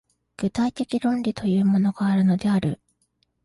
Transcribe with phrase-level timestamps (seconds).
[0.35, 2.79] 具体的論理というものがあるのである。